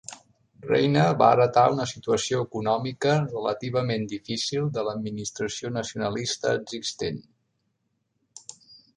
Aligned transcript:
Reina 0.67 1.01
va 1.17 1.25
heretar 1.35 1.65
una 1.73 1.83
situació 1.89 2.39
econòmica 2.45 3.11
relativament 3.17 4.07
difícil 4.13 4.71
de 4.77 4.85
l'administració 4.87 5.71
nacionalista 5.75 6.55
existent. 6.63 7.21